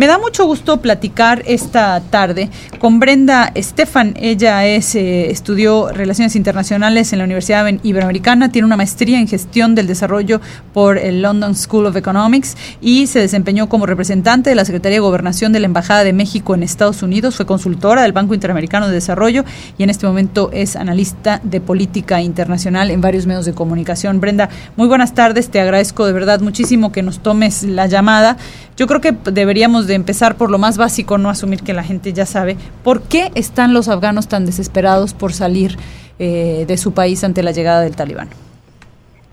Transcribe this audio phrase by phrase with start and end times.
[0.00, 4.14] Me da mucho gusto platicar esta tarde con Brenda Estefan.
[4.18, 9.74] Ella es, eh, estudió Relaciones Internacionales en la Universidad Iberoamericana, tiene una maestría en Gestión
[9.74, 10.40] del Desarrollo
[10.72, 15.00] por el London School of Economics y se desempeñó como representante de la Secretaría de
[15.00, 17.36] Gobernación de la Embajada de México en Estados Unidos.
[17.36, 19.44] Fue consultora del Banco Interamericano de Desarrollo
[19.76, 24.18] y en este momento es analista de política internacional en varios medios de comunicación.
[24.18, 24.48] Brenda,
[24.78, 25.50] muy buenas tardes.
[25.50, 28.38] Te agradezco de verdad muchísimo que nos tomes la llamada.
[28.78, 32.12] Yo creo que deberíamos de empezar por lo más básico, no asumir que la gente
[32.14, 32.56] ya sabe.
[32.82, 35.76] ¿Por qué están los afganos tan desesperados por salir
[36.18, 38.28] eh, de su país ante la llegada del talibán?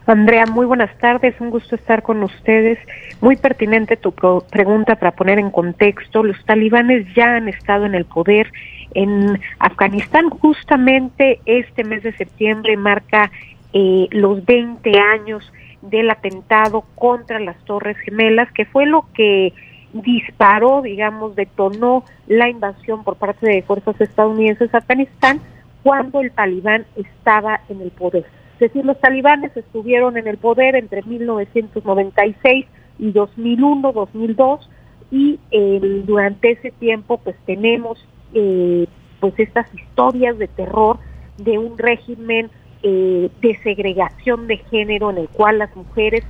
[0.07, 2.79] Andrea, muy buenas tardes, un gusto estar con ustedes.
[3.21, 6.23] Muy pertinente tu pregunta para poner en contexto.
[6.23, 8.51] Los talibanes ya han estado en el poder
[8.93, 10.29] en Afganistán.
[10.29, 13.31] Justamente este mes de septiembre marca
[13.73, 15.51] eh, los 20 años
[15.81, 19.53] del atentado contra las Torres Gemelas, que fue lo que
[19.93, 25.41] disparó, digamos, detonó la invasión por parte de fuerzas estadounidenses a Afganistán
[25.83, 28.25] cuando el talibán estaba en el poder.
[28.53, 32.65] Es decir, los talibanes estuvieron en el poder entre 1996
[32.99, 34.69] y 2001, 2002
[35.11, 38.87] y eh, durante ese tiempo pues tenemos eh,
[39.19, 40.97] pues estas historias de terror
[41.37, 42.49] de un régimen
[42.83, 46.23] eh, de segregación de género en el cual las mujeres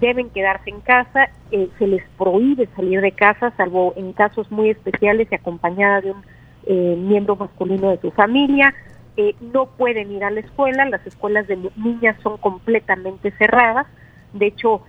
[0.00, 4.70] deben quedarse en casa, eh, se les prohíbe salir de casa, salvo en casos muy
[4.70, 6.22] especiales y acompañada de un
[6.66, 8.74] eh, miembro masculino de su familia,
[9.40, 13.86] no pueden ir a la escuela, las escuelas de niñas son completamente cerradas,
[14.34, 14.82] de hecho,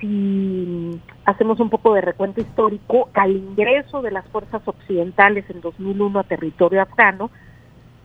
[0.00, 6.18] si hacemos un poco de recuento histórico, al ingreso de las fuerzas occidentales en 2001
[6.18, 7.30] a territorio afgano,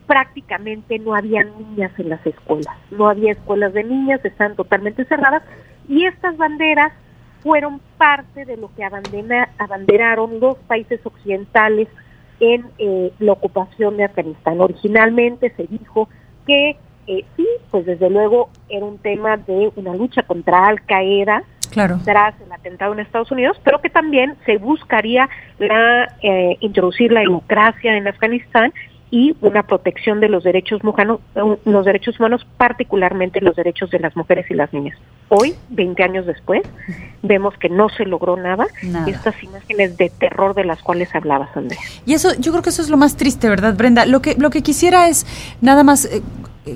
[0.06, 5.42] prácticamente no había niñas en las escuelas, no había escuelas de niñas, están totalmente cerradas
[5.88, 6.92] y estas banderas
[7.42, 11.88] fueron parte de lo que abanderaron los países occidentales
[12.40, 14.60] en eh, la ocupación de Afganistán.
[14.60, 16.08] Originalmente se dijo
[16.46, 21.44] que eh, sí, pues desde luego era un tema de una lucha contra Al Qaeda,
[21.70, 21.98] claro.
[22.02, 25.28] tras el atentado en Estados Unidos, pero que también se buscaría
[25.58, 28.72] la, eh, introducir la democracia en Afganistán
[29.10, 31.20] y una protección de los derechos humanos,
[31.64, 34.98] los derechos humanos, particularmente los derechos de las mujeres y las niñas.
[35.28, 36.62] Hoy, 20 años después,
[37.22, 38.66] vemos que no se logró nada,
[39.06, 41.80] estas imágenes de terror de las cuales hablabas, Andrea.
[42.04, 44.06] Y eso, yo creo que eso es lo más triste, ¿verdad, Brenda?
[44.06, 45.26] Lo que, lo que quisiera es
[45.60, 46.22] nada más eh,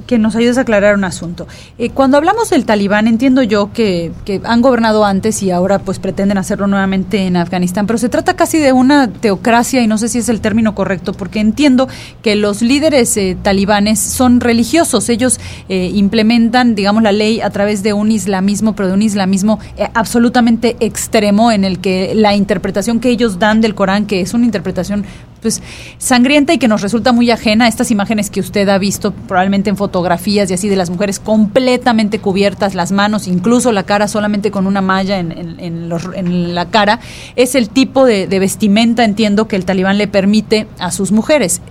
[0.06, 1.46] que nos ayudes a aclarar un asunto.
[1.78, 5.98] Eh, cuando hablamos del talibán, entiendo yo que, que, han gobernado antes y ahora pues
[5.98, 10.08] pretenden hacerlo nuevamente en Afganistán, pero se trata casi de una teocracia y no sé
[10.08, 11.88] si es el término correcto, porque entiendo
[12.22, 15.40] que los líderes eh, talibanes son religiosos, ellos
[15.70, 19.58] eh, implementan, digamos, la ley a través de un islamismo, pero de un islamismo
[19.94, 24.44] absolutamente extremo en el que la interpretación que ellos dan del Corán, que es una
[24.44, 25.04] interpretación
[25.40, 25.62] pues
[25.98, 29.76] sangrienta y que nos resulta muy ajena, estas imágenes que usted ha visto probablemente en
[29.76, 34.66] fotografías y así de las mujeres completamente cubiertas, las manos, incluso la cara solamente con
[34.66, 37.00] una malla en, en, la cara,
[37.36, 41.62] es el tipo de, vestimenta, entiendo, que el talibán le permite a sus mujeres.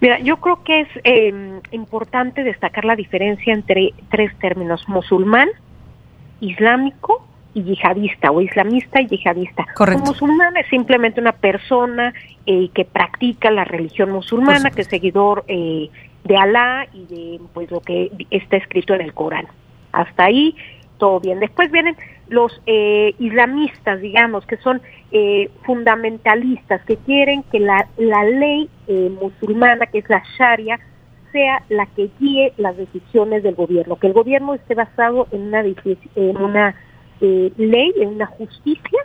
[0.00, 5.48] Mira, yo creo que es em, importante destacar la diferencia entre tres términos, musulmán,
[6.40, 9.66] islámico y yihadista, o islamista y yihadista.
[9.74, 10.02] Correcto.
[10.02, 12.12] Un musulmán es simplemente una persona
[12.46, 15.90] eh, que practica la religión musulmana, que es seguidor eh,
[16.24, 19.46] de Alá y de pues lo que está escrito en el Corán.
[19.92, 20.54] Hasta ahí
[20.98, 21.40] todo bien.
[21.40, 21.96] Después vienen
[22.28, 29.10] los eh, islamistas, digamos, que son eh, fundamentalistas, que quieren que la, la ley eh,
[29.20, 30.78] musulmana, que es la Sharia,
[31.32, 35.62] sea la que guíe las decisiones del gobierno, que el gobierno esté basado en una,
[35.62, 36.74] en una
[37.20, 39.00] ley, en una justicia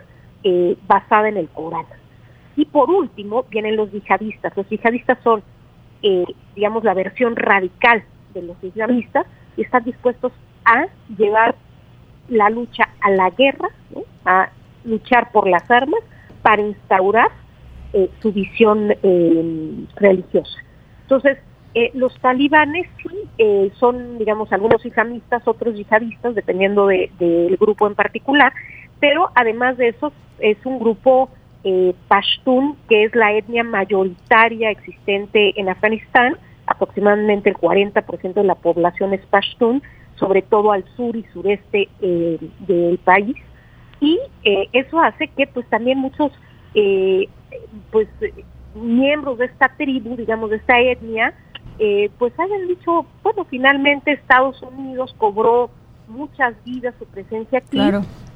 [0.86, 1.86] basada en el Corán.
[2.56, 4.56] Y por último vienen los yihadistas.
[4.56, 5.42] Los yihadistas son
[6.02, 6.24] eh,
[6.54, 9.26] digamos, la versión radical de los islamistas
[9.56, 10.32] y están dispuestos
[10.64, 11.56] a llevar
[12.28, 13.70] la lucha a la guerra,
[14.24, 14.50] a
[14.84, 16.00] luchar por las armas
[16.42, 17.30] para instaurar
[17.92, 20.58] eh, su visión eh, religiosa.
[21.02, 21.38] Entonces,
[21.94, 28.52] los talibanes sí son, digamos, algunos islamistas, otros yihadistas, dependiendo del grupo en particular,
[28.98, 31.28] pero además de eso es un grupo
[31.64, 36.36] eh, Pashtun, que es la etnia mayoritaria existente en Afganistán,
[36.66, 39.82] aproximadamente el 40% de la población es Pashtun,
[40.14, 43.36] sobre todo al sur y sureste eh, del país,
[44.00, 46.30] y eh, eso hace que pues también muchos
[46.74, 47.28] eh,
[47.90, 48.08] pues
[48.74, 51.34] miembros de esta tribu, digamos de esta etnia,
[52.18, 55.70] pues hayan dicho, bueno, finalmente Estados Unidos cobró
[56.08, 57.80] muchas vidas su presencia aquí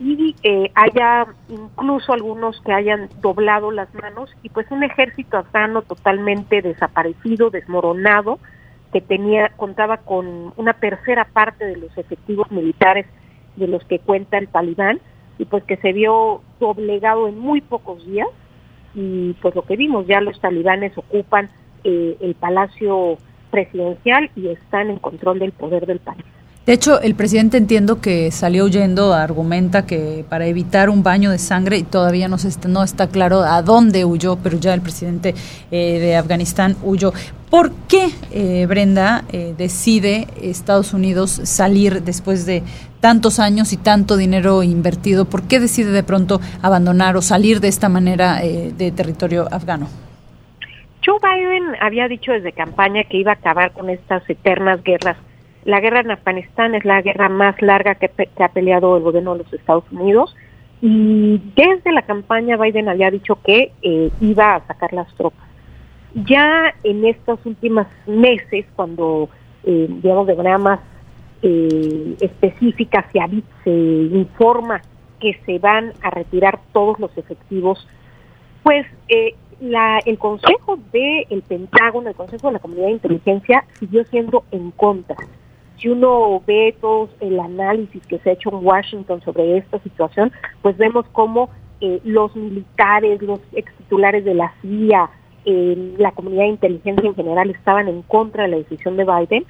[0.00, 5.82] y eh, haya incluso algunos que hayan doblado las manos y pues un ejército afgano
[5.82, 8.38] totalmente desaparecido, desmoronado,
[8.92, 13.06] que tenía contaba con una tercera parte de los efectivos militares
[13.56, 15.00] de los que cuenta el talibán
[15.38, 18.28] y pues que se vio doblegado en muy pocos días
[18.94, 21.50] y pues lo que vimos ya los talibanes ocupan
[21.84, 23.19] eh, el palacio
[23.50, 26.25] presidencial y están en control del poder del país.
[26.67, 31.38] De hecho, el presidente entiendo que salió huyendo, argumenta que para evitar un baño de
[31.38, 35.35] sangre, y todavía no, está, no está claro a dónde huyó, pero ya el presidente
[35.70, 37.12] eh, de Afganistán huyó.
[37.49, 42.62] ¿Por qué, eh, Brenda, eh, decide Estados Unidos salir después de
[43.00, 45.25] tantos años y tanto dinero invertido?
[45.25, 49.88] ¿Por qué decide de pronto abandonar o salir de esta manera de territorio afgano?
[51.10, 55.16] Joe Biden había dicho desde campaña que iba a acabar con estas eternas guerras
[55.64, 59.44] la guerra en Afganistán es la guerra más larga que, ha peleado el gobierno de
[59.44, 60.34] los Estados Unidos
[60.80, 65.46] y desde la campaña Biden había dicho que eh, iba a sacar las tropas.
[66.14, 69.28] Ya en estos últimos meses, cuando,
[69.64, 70.80] eh, digamos, de manera más
[71.42, 73.20] eh, específica se,
[73.64, 74.80] se informa
[75.20, 77.86] que se van a retirar todos los efectivos,
[78.62, 83.64] pues eh, la, el Consejo del el Pentágono, el Consejo de la Comunidad de Inteligencia,
[83.78, 85.16] siguió siendo en contra
[85.80, 90.30] si uno ve todo el análisis que se ha hecho en Washington sobre esta situación,
[90.62, 91.48] pues vemos cómo
[91.80, 95.10] eh, los militares, los ex titulares de la CIA,
[95.46, 99.46] eh, la comunidad de inteligencia en general estaban en contra de la decisión de Biden,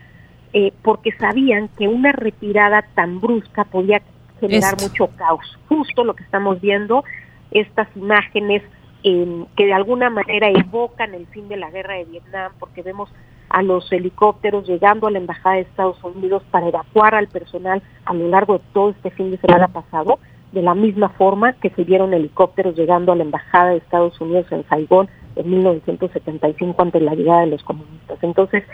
[0.53, 4.01] eh, porque sabían que una retirada tan brusca podía
[4.39, 5.59] generar mucho caos.
[5.69, 7.03] Justo lo que estamos viendo,
[7.51, 8.63] estas imágenes
[9.03, 13.11] que de alguna manera evocan el fin de la guerra de Vietnam, porque vemos
[13.49, 18.15] a los helicópteros llegando a la Embajada de Estados Unidos para evacuar al personal a
[18.15, 20.19] lo largo de todo este fin de semana pasado,
[20.53, 24.47] de la misma forma que se vieron helicópteros llegando a la Embajada de Estados Unidos
[24.51, 28.19] en Saigón en 1975 ante la llegada de los comunistas.
[28.23, 28.65] Entonces,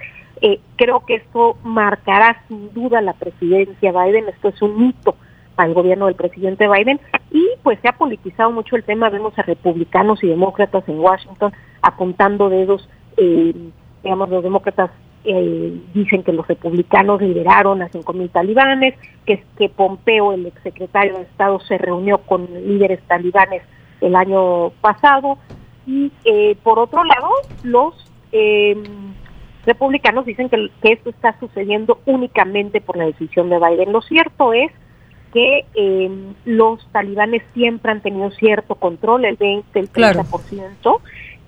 [0.42, 5.14] eh, creo que esto marcará sin duda la presidencia Biden, esto es un hito
[5.64, 7.00] el gobierno del presidente Biden
[7.30, 11.52] y pues se ha politizado mucho el tema, vemos a republicanos y demócratas en Washington
[11.82, 13.54] apuntando dedos eh,
[14.02, 14.90] digamos, los demócratas
[15.24, 18.94] eh, dicen que los republicanos liberaron a 5.000 talibanes,
[19.24, 23.62] que, que Pompeo, el exsecretario de Estado, se reunió con líderes talibanes
[24.00, 25.38] el año pasado.
[25.86, 27.28] Y eh, por otro lado,
[27.64, 27.94] los
[28.30, 28.84] em,
[29.64, 33.92] republicanos dicen que, que, esto está sucediendo únicamente por la decisión de Biden.
[33.92, 34.70] Lo cierto es
[35.36, 41.00] que em, los talibanes siempre han tenido cierto control, el 20, el 30%,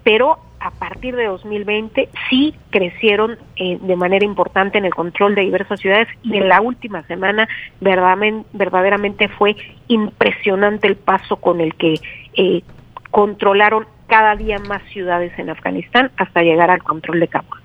[0.05, 5.41] pero a partir de 2020 sí crecieron eh, de manera importante en el control de
[5.41, 7.49] diversas ciudades y en la última semana
[7.81, 9.57] verdaderamente, verdaderamente fue
[9.87, 11.95] impresionante el paso con el que
[12.35, 12.63] eh,
[13.11, 17.59] controlaron cada día más ciudades en Afganistán hasta llegar al control de Kabul.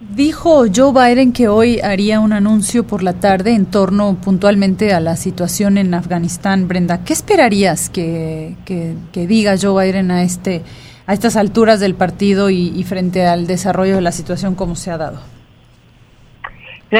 [0.00, 5.00] Dijo Joe Biden que hoy haría un anuncio por la tarde en torno puntualmente a
[5.00, 6.68] la situación en Afganistán.
[6.68, 10.62] Brenda, ¿qué esperarías que, que, que diga Joe Biden a este
[11.06, 14.96] a estas alturas del partido y, frente al desarrollo de la situación como se ha
[14.96, 15.18] dado?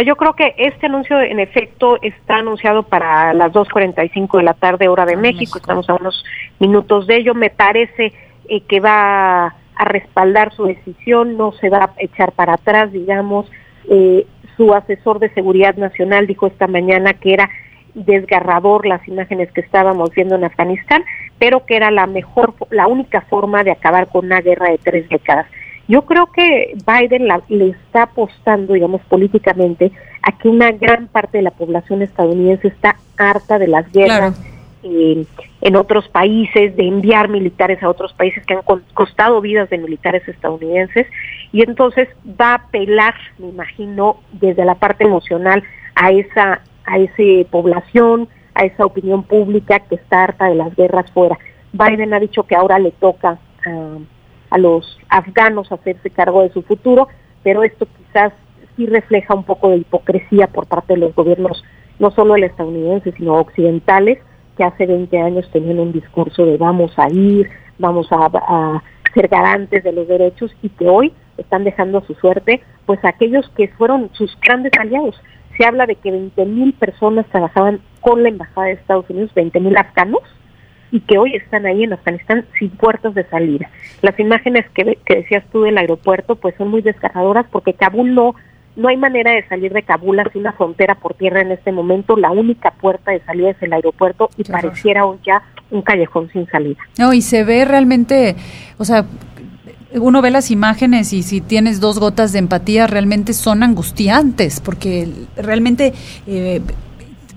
[0.05, 4.88] yo creo que este anuncio, en efecto, está anunciado para las 2.45 de la tarde,
[4.88, 5.58] hora de ah, México.
[5.58, 6.25] Estamos a unos
[6.58, 7.35] minutos de ello.
[7.35, 8.12] Me parece
[8.49, 13.51] eh, que va a respaldar su decisión, no se va a echar para atrás, digamos.
[13.89, 17.49] Eh, su asesor de seguridad nacional dijo esta mañana que era
[17.94, 21.03] desgarrador las imágenes que estábamos viendo en Afganistán,
[21.39, 25.08] pero que era la mejor, la única forma de acabar con una guerra de tres
[25.08, 25.46] décadas.
[25.89, 31.43] Yo creo que Biden le está apostando, digamos, políticamente a que una gran parte de
[31.43, 34.39] la población estadounidense está harta de las guerras
[34.82, 35.25] eh,
[35.60, 38.63] en otros países, de enviar militares a otros países que han
[38.94, 41.06] costado vidas de militares estadounidenses,
[41.53, 42.08] y entonces
[42.41, 45.63] va a apelar, me imagino, desde la parte emocional
[45.94, 51.10] a esa a esa población, a esa opinión pública que está harta de las guerras
[51.13, 51.39] fuera.
[51.72, 53.39] Biden ha dicho que ahora le toca
[54.51, 57.08] a los afganos hacerse cargo de su futuro,
[57.43, 58.32] pero esto quizás
[58.77, 61.63] sí refleja un poco de hipocresía por parte de los gobiernos,
[61.99, 64.19] no solo el estadounidense, sino occidentales,
[64.60, 67.48] que hace 20 años tenían un discurso de vamos a ir,
[67.79, 68.82] vamos a,
[69.14, 73.48] ser garantes de los derechos y que hoy están dejando a su suerte pues aquellos
[73.56, 75.19] que fueron sus grandes aliados
[75.56, 80.22] se habla de que 20.000 personas trabajaban con la Embajada de Estados Unidos, 20.000 afganos,
[80.90, 83.69] y que hoy están ahí en Afganistán sin puertas de salida.
[84.00, 88.34] Las imágenes que, que decías tú del aeropuerto pues son muy desgarradoras porque Kabul no,
[88.81, 92.17] no hay manera de salir de Kabul hacia una frontera por tierra en este momento.
[92.17, 96.46] La única puerta de salida es el aeropuerto y pareciera hoy ya un callejón sin
[96.49, 96.79] salida.
[96.99, 98.37] No, y se ve realmente,
[98.79, 99.05] o sea,
[99.93, 105.08] uno ve las imágenes y si tienes dos gotas de empatía realmente son angustiantes porque
[105.37, 105.93] realmente
[106.27, 106.63] eh,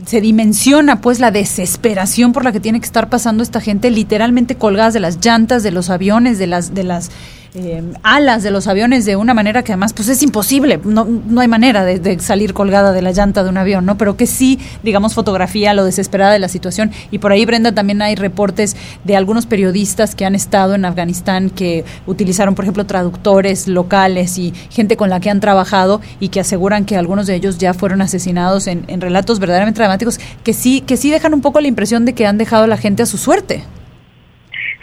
[0.05, 4.55] se dimensiona pues la desesperación por la que tiene que estar pasando esta gente literalmente
[4.55, 7.11] colgadas de las llantas de los aviones de las de las
[7.55, 11.39] eh, alas de los aviones de una manera que además pues es imposible, no, no
[11.39, 13.95] hay manera de, salir colgada de la llanta de un avión, ¿no?
[13.95, 16.91] Pero que sí, digamos, fotografía lo desesperada de la situación.
[17.11, 21.51] Y por ahí, Brenda, también hay reportes de algunos periodistas que han estado en Afganistán
[21.51, 26.39] que utilizaron, por ejemplo, traductores locales y gente con la que han trabajado y que
[26.39, 30.81] aseguran que algunos de ellos ya fueron asesinados en, en relatos verdaderamente dramáticos que sí,
[30.81, 33.05] que sí dejan un poco la impresión de que han dejado a la gente a
[33.05, 33.63] su suerte.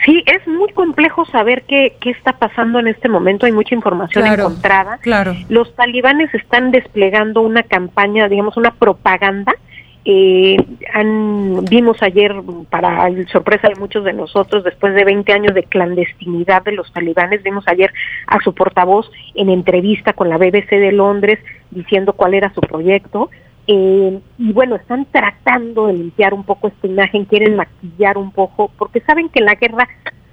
[0.05, 3.45] Sí, es muy complejo saber qué, qué está pasando en este momento.
[3.45, 4.97] Hay mucha información encontrada.
[4.97, 5.35] Claro.
[5.49, 9.53] Los talibanes están desplegando una campaña, digamos, una propaganda.
[10.03, 10.57] Eh,
[10.93, 12.33] han, vimos ayer,
[12.71, 17.43] para sorpresa de muchos de nosotros, después de 20 años de clandestinidad de los talibanes,
[17.43, 17.93] vimos ayer
[18.25, 21.37] a su portavoz en entrevista con la BBC de Londres
[21.69, 23.29] diciendo cuál era su proyecto
[23.67, 28.71] eh, y bueno, están tratando de limpiar un poco esta imagen, quieren maquillar un poco,
[28.77, 29.87] porque saben que la guerra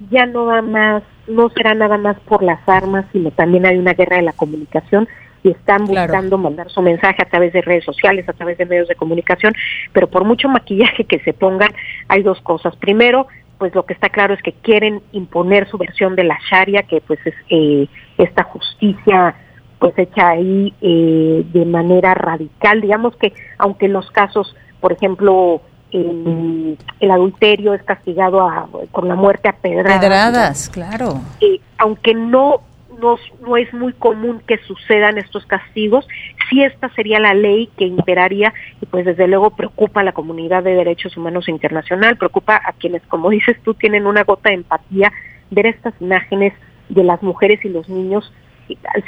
[0.09, 3.93] ya no va más, no será nada más por las armas, sino también hay una
[3.93, 5.07] guerra de la comunicación
[5.43, 8.87] y están buscando mandar su mensaje a través de redes sociales, a través de medios
[8.87, 9.53] de comunicación,
[9.93, 11.71] pero por mucho maquillaje que se pongan,
[12.07, 12.75] hay dos cosas.
[12.75, 16.83] Primero, pues lo que está claro es que quieren imponer su versión de la Sharia,
[16.83, 19.35] que pues es eh, esta justicia
[19.79, 22.81] pues hecha ahí eh, de manera radical.
[22.81, 26.77] Digamos que aunque en los casos, por ejemplo, el,
[27.09, 28.47] adulterio es castigado
[28.91, 29.99] con la muerte a pedradas.
[29.99, 31.21] Pedradas, claro.
[31.41, 32.61] Eh, aunque no,
[33.01, 36.07] no, no es muy común que sucedan estos castigos,
[36.49, 40.63] sí esta sería la ley que imperaría y pues desde luego preocupa a la comunidad
[40.63, 45.11] de derechos humanos internacional, preocupa a quienes, como dices tú, tienen una gota de empatía
[45.49, 46.53] ver estas imágenes
[46.89, 48.31] de las mujeres y los niños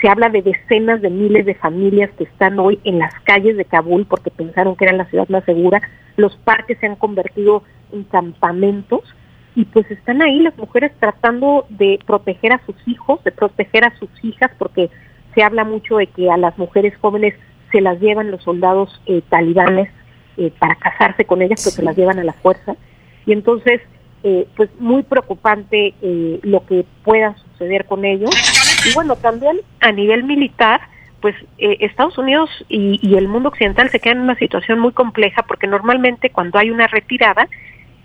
[0.01, 3.65] se habla de decenas de miles de familias que están hoy en las calles de
[3.65, 5.81] Kabul porque pensaron que era la ciudad más segura.
[6.17, 9.01] Los parques se han convertido en campamentos
[9.55, 13.95] y pues están ahí las mujeres tratando de proteger a sus hijos, de proteger a
[13.97, 14.89] sus hijas, porque
[15.35, 17.33] se habla mucho de que a las mujeres jóvenes
[17.71, 19.89] se las llevan los soldados eh, talibanes
[20.37, 22.75] eh, para casarse con ellas, pero se las llevan a la fuerza.
[23.25, 23.81] Y entonces,
[24.23, 25.95] eh, pues muy preocupante
[26.43, 28.29] lo que pueda suceder con ellos
[28.85, 30.81] y bueno, también a nivel militar,
[31.21, 35.43] pues eh, Estados Unidos y, el mundo occidental se quedan en una situación muy compleja
[35.43, 37.47] porque normalmente cuando hay una retirada,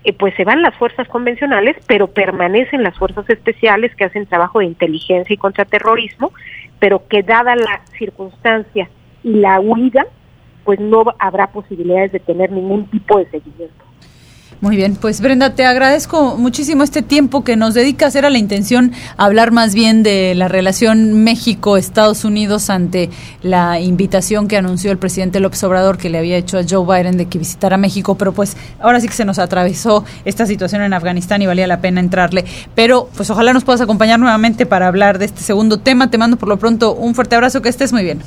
[0.03, 4.59] eh, pues se van las fuerzas convencionales, pero permanecen las fuerzas especiales que hacen trabajo
[4.59, 6.31] de inteligencia y contraterrorismo,
[6.79, 8.89] pero que dada la circunstancia
[9.23, 10.05] y la huida,
[10.63, 13.86] pues no habrá posibilidades de tener ningún tipo de seguimiento.
[14.59, 18.15] Muy bien, pues Brenda, te agradezco muchísimo este tiempo que nos dedicas.
[18.15, 23.11] Era la intención hablar más bien de la relación México-Estados Unidos ante
[23.43, 27.17] la invitación que anunció el presidente López Obrador que le había hecho a Joe Biden
[27.17, 30.91] de que visitara México, pero pues ahora sí que se nos atravesó esta situación en
[30.91, 32.43] Afganistán y valía la pena entrarle.
[32.73, 36.09] Pero pues ojalá nos puedas acompañar nuevamente para hablar de este segundo tema.
[36.09, 38.23] Te mando por lo pronto un fuerte abrazo, que estés muy bien.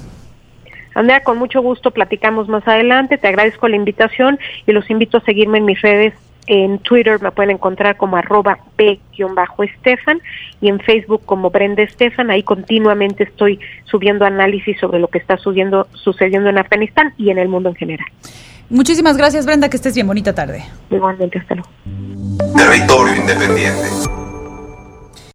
[0.95, 3.19] Andrea, con mucho gusto platicamos más adelante.
[3.19, 6.15] Te agradezco la invitación y los invito a seguirme en mis redes.
[6.47, 10.21] En Twitter me pueden encontrar como arroba p-estefan
[10.61, 12.31] y en Facebook como Brenda Estefan.
[12.31, 17.39] Ahí continuamente estoy subiendo análisis sobre lo que está sucediendo, sucediendo en Afganistán y en
[17.39, 18.07] el mundo en general.
[18.69, 19.69] Muchísimas gracias, Brenda.
[19.69, 20.07] Que estés bien.
[20.07, 20.65] Bonita tarde.
[20.91, 21.71] Igualmente, hasta luego.
[22.57, 24.30] Territorio Independiente.